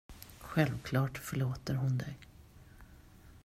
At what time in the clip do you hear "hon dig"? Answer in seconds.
1.75-2.17